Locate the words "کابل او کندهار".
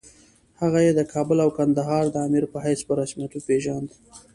1.13-2.03